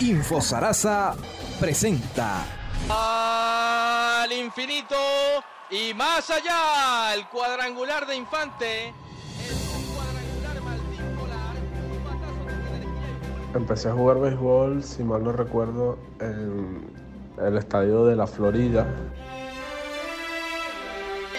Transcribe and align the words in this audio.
Infosarasa 0.00 1.16
presenta. 1.58 2.44
Al 2.88 4.30
infinito 4.30 4.94
y 5.70 5.92
más 5.92 6.30
allá, 6.30 7.14
el 7.14 7.26
cuadrangular 7.26 8.06
de 8.06 8.14
Infante. 8.14 8.94
Empecé 13.54 13.88
a 13.88 13.92
jugar 13.92 14.20
béisbol, 14.20 14.84
si 14.84 15.02
mal 15.02 15.24
no 15.24 15.32
recuerdo, 15.32 15.98
en 16.20 16.94
el 17.44 17.58
estadio 17.58 18.06
de 18.06 18.14
la 18.14 18.28
Florida. 18.28 18.86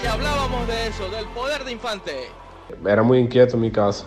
Y 0.04 0.06
hablábamos 0.06 0.68
de 0.68 0.88
eso, 0.88 1.10
del 1.10 1.28
poder 1.30 1.64
de 1.64 1.72
Infante. 1.72 2.28
Era 2.86 3.04
muy 3.04 3.20
inquieto 3.20 3.56
en 3.56 3.62
mi 3.62 3.72
casa. 3.72 4.06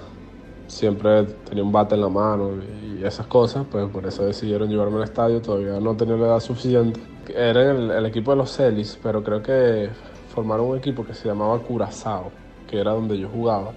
Siempre 0.72 1.24
tenía 1.24 1.62
un 1.62 1.70
bate 1.70 1.96
en 1.96 2.00
la 2.00 2.08
mano 2.08 2.52
y 2.82 3.04
esas 3.04 3.26
cosas, 3.26 3.66
pues 3.70 3.86
por 3.90 4.06
eso 4.06 4.24
decidieron 4.24 4.70
llevarme 4.70 4.96
al 4.96 5.04
estadio. 5.04 5.42
Todavía 5.42 5.78
no 5.78 5.94
tenía 5.94 6.16
la 6.16 6.28
edad 6.28 6.40
suficiente. 6.40 6.98
Era 7.28 7.72
el, 7.72 7.90
el 7.90 8.06
equipo 8.06 8.30
de 8.30 8.38
los 8.38 8.56
Celis, 8.56 8.98
pero 9.02 9.22
creo 9.22 9.42
que 9.42 9.90
formaron 10.34 10.68
un 10.68 10.78
equipo 10.78 11.04
que 11.04 11.12
se 11.12 11.28
llamaba 11.28 11.58
Curazao, 11.58 12.32
que 12.66 12.80
era 12.80 12.92
donde 12.92 13.18
yo 13.18 13.28
jugaba. 13.28 13.72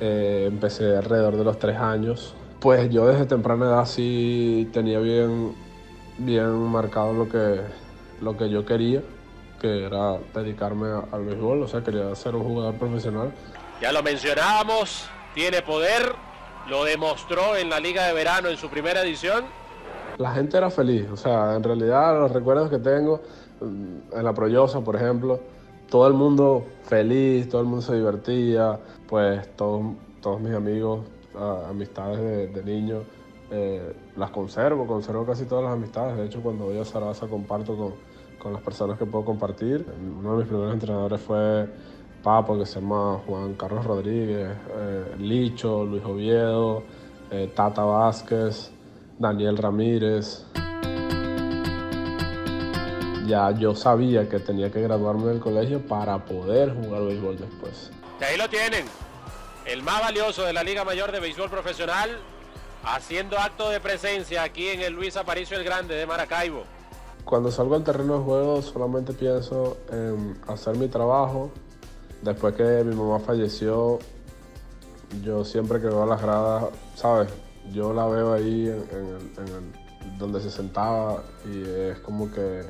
Eh, 0.00 0.46
empecé 0.48 0.96
alrededor 0.96 1.36
de 1.36 1.44
los 1.44 1.58
tres 1.58 1.76
años. 1.76 2.34
Pues 2.58 2.88
yo 2.88 3.06
desde 3.06 3.26
temprana 3.26 3.66
edad 3.66 3.84
sí 3.84 4.66
tenía 4.72 5.00
bien, 5.00 5.52
bien 6.16 6.50
marcado 6.54 7.12
lo 7.12 7.28
que, 7.28 7.60
lo 8.22 8.34
que 8.34 8.48
yo 8.48 8.64
quería, 8.64 9.02
que 9.60 9.84
era 9.84 10.16
dedicarme 10.34 10.88
al 11.12 11.26
béisbol, 11.26 11.64
o 11.64 11.68
sea, 11.68 11.84
quería 11.84 12.14
ser 12.14 12.34
un 12.34 12.44
jugador 12.44 12.76
profesional. 12.76 13.30
Ya 13.82 13.92
lo 13.92 14.02
mencionábamos, 14.02 15.06
tiene 15.34 15.62
poder, 15.62 16.14
lo 16.68 16.84
demostró 16.84 17.56
en 17.56 17.70
la 17.70 17.80
Liga 17.80 18.06
de 18.06 18.12
Verano 18.12 18.48
en 18.48 18.56
su 18.56 18.68
primera 18.68 19.02
edición. 19.02 19.44
La 20.18 20.32
gente 20.32 20.56
era 20.56 20.70
feliz, 20.70 21.08
o 21.10 21.16
sea, 21.16 21.54
en 21.54 21.62
realidad 21.62 22.18
los 22.18 22.32
recuerdos 22.32 22.70
que 22.70 22.78
tengo 22.78 23.20
mm, 23.60 24.16
en 24.16 24.24
la 24.24 24.32
Proyosa, 24.34 24.80
por 24.80 24.96
ejemplo, 24.96 25.40
todo 25.88 26.06
el 26.06 26.14
mundo 26.14 26.66
feliz, 26.84 27.48
todo 27.48 27.60
el 27.60 27.66
mundo 27.66 27.82
se 27.82 27.94
divertía, 27.94 28.78
pues 29.08 29.54
todos, 29.56 29.94
todos 30.20 30.40
mis 30.40 30.54
amigos, 30.54 31.00
amistades 31.68 32.18
de, 32.18 32.48
de 32.48 32.64
niño, 32.64 33.02
eh, 33.50 33.94
las 34.16 34.30
conservo, 34.30 34.86
conservo 34.86 35.24
casi 35.24 35.46
todas 35.46 35.64
las 35.64 35.72
amistades, 35.72 36.16
de 36.18 36.26
hecho 36.26 36.42
cuando 36.42 36.66
voy 36.66 36.78
a 36.78 36.84
Sarasa 36.84 37.26
comparto 37.28 37.76
con, 37.76 37.94
con 38.38 38.52
las 38.52 38.62
personas 38.62 38.98
que 38.98 39.06
puedo 39.06 39.24
compartir. 39.24 39.86
Uno 40.18 40.32
de 40.32 40.38
mis 40.38 40.48
primeros 40.48 40.74
entrenadores 40.74 41.20
fue 41.20 41.66
Papo, 42.28 42.58
que 42.58 42.66
se 42.66 42.78
llama 42.78 43.22
Juan 43.26 43.54
Carlos 43.54 43.86
Rodríguez, 43.86 44.50
eh, 44.76 45.14
Licho, 45.18 45.82
Luis 45.86 46.04
Oviedo, 46.04 46.82
eh, 47.30 47.50
Tata 47.56 47.84
Vázquez, 47.84 48.70
Daniel 49.18 49.56
Ramírez. 49.56 50.44
Ya 53.26 53.50
yo 53.52 53.74
sabía 53.74 54.28
que 54.28 54.40
tenía 54.40 54.70
que 54.70 54.82
graduarme 54.82 55.28
del 55.28 55.40
colegio 55.40 55.80
para 55.80 56.22
poder 56.22 56.74
jugar 56.74 57.04
béisbol 57.04 57.38
después. 57.38 57.90
Y 58.20 58.24
ahí 58.24 58.36
lo 58.36 58.46
tienen, 58.50 58.84
el 59.64 59.82
más 59.82 60.02
valioso 60.02 60.42
de 60.42 60.52
la 60.52 60.62
Liga 60.62 60.84
Mayor 60.84 61.10
de 61.10 61.20
Béisbol 61.20 61.48
Profesional, 61.48 62.10
haciendo 62.84 63.38
acto 63.38 63.70
de 63.70 63.80
presencia 63.80 64.42
aquí 64.42 64.68
en 64.68 64.82
el 64.82 64.92
Luis 64.92 65.16
Aparicio 65.16 65.56
el 65.56 65.64
Grande 65.64 65.94
de 65.94 66.06
Maracaibo. 66.06 66.64
Cuando 67.24 67.50
salgo 67.50 67.74
al 67.74 67.84
terreno 67.84 68.18
de 68.18 68.24
juego 68.24 68.60
solamente 68.60 69.14
pienso 69.14 69.78
en 69.90 70.38
hacer 70.46 70.76
mi 70.76 70.88
trabajo. 70.88 71.50
Después 72.22 72.54
que 72.54 72.84
mi 72.84 72.94
mamá 72.94 73.20
falleció, 73.20 73.98
yo 75.22 75.44
siempre 75.44 75.80
que 75.80 75.86
veo 75.86 76.06
las 76.06 76.20
gradas, 76.20 76.64
¿sabes? 76.94 77.28
Yo 77.72 77.92
la 77.92 78.06
veo 78.06 78.32
ahí 78.32 78.72
donde 80.18 80.40
se 80.40 80.50
sentaba 80.50 81.22
y 81.50 81.62
es 81.62 81.98
como 82.00 82.30
que 82.30 82.62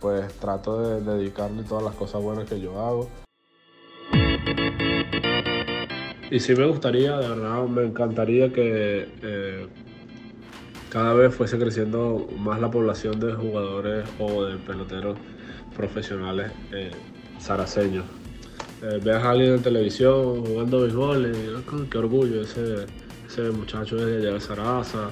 pues 0.00 0.32
trato 0.34 0.80
de 0.80 1.00
dedicarle 1.00 1.62
todas 1.62 1.82
las 1.82 1.94
cosas 1.94 2.22
buenas 2.22 2.48
que 2.48 2.60
yo 2.60 2.78
hago. 2.80 3.08
Y 6.30 6.40
sí 6.40 6.54
me 6.54 6.66
gustaría, 6.66 7.16
de 7.16 7.28
verdad, 7.28 7.62
me 7.64 7.84
encantaría 7.84 8.52
que 8.52 9.08
eh, 9.22 9.66
cada 10.90 11.14
vez 11.14 11.34
fuese 11.34 11.58
creciendo 11.58 12.26
más 12.38 12.60
la 12.60 12.70
población 12.70 13.20
de 13.20 13.32
jugadores 13.34 14.08
o 14.18 14.44
de 14.44 14.56
peloteros 14.58 15.16
profesionales 15.76 16.50
eh, 16.72 16.90
saraceños. 17.38 18.04
Eh, 18.82 19.10
a 19.10 19.30
alguien 19.30 19.54
en 19.54 19.62
televisión 19.62 20.44
jugando 20.44 20.82
béisbol 20.82 21.26
y 21.26 21.38
digas, 21.38 21.62
"Ah, 21.72 21.84
qué 21.90 21.98
orgullo, 21.98 22.42
ese, 22.42 22.86
ese 23.26 23.50
muchacho 23.50 23.96
es 23.96 24.22
de 24.22 24.40
Sarasa, 24.40 25.10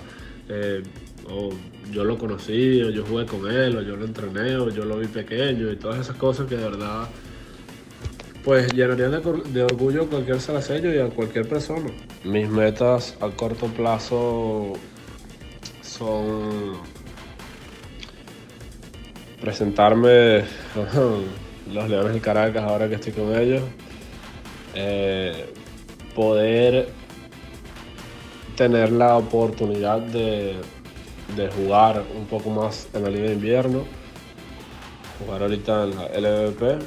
eh, 0.48 0.82
o 1.30 1.50
yo 1.90 2.04
lo 2.04 2.18
conocí, 2.18 2.82
o 2.82 2.90
yo 2.90 3.04
jugué 3.04 3.24
con 3.26 3.50
él, 3.50 3.76
o 3.76 3.82
yo 3.82 3.96
lo 3.96 4.04
entrené, 4.04 4.56
o 4.56 4.68
yo 4.68 4.84
lo 4.84 4.98
vi 4.98 5.06
pequeño, 5.06 5.70
y 5.70 5.76
todas 5.76 6.00
esas 6.00 6.16
cosas 6.16 6.46
que 6.46 6.56
de 6.56 6.64
verdad 6.64 7.08
pues 8.44 8.72
llenarían 8.72 9.12
de, 9.12 9.20
de 9.52 9.62
orgullo 9.62 10.02
a 10.02 10.06
cualquier 10.06 10.40
saraceño 10.40 10.92
y 10.92 10.98
a 10.98 11.08
cualquier 11.08 11.48
persona. 11.48 11.90
Mis 12.24 12.48
metas 12.48 13.16
a 13.20 13.30
corto 13.30 13.66
plazo 13.66 14.72
son 15.80 16.72
presentarme 19.40 20.44
los 21.70 21.88
Leones 21.88 22.12
del 22.12 22.22
Caracas 22.22 22.62
ahora 22.62 22.88
que 22.88 22.96
estoy 22.96 23.12
con 23.12 23.34
ellos, 23.34 23.62
eh, 24.74 25.52
poder 26.14 26.88
tener 28.56 28.92
la 28.92 29.16
oportunidad 29.16 30.00
de, 30.00 30.56
de 31.36 31.48
jugar 31.48 32.04
un 32.16 32.26
poco 32.26 32.50
más 32.50 32.88
en 32.94 33.04
la 33.04 33.10
Liga 33.10 33.24
de 33.28 33.34
Invierno, 33.34 33.84
jugar 35.18 35.42
ahorita 35.42 35.84
en 35.84 35.96
la 35.96 36.08
LVP, 36.08 36.78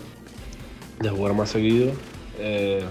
de 1.00 1.10
jugar 1.10 1.34
más 1.34 1.50
seguido 1.50 1.92
eh, 2.40 2.84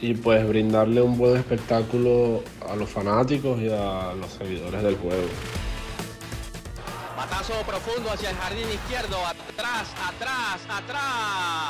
y 0.00 0.14
pues 0.14 0.46
brindarle 0.48 1.02
un 1.02 1.18
buen 1.18 1.36
espectáculo 1.36 2.42
a 2.68 2.74
los 2.74 2.88
fanáticos 2.88 3.60
y 3.60 3.68
a 3.68 4.14
los 4.18 4.30
seguidores 4.32 4.82
del 4.82 4.96
juego. 4.96 5.28
Batazo 7.20 7.52
profundo 7.66 8.10
hacia 8.10 8.30
el 8.30 8.36
jardín 8.38 8.66
izquierdo, 8.70 9.18
atrás, 9.26 9.88
atrás, 10.08 10.58
atrás. 10.70 11.69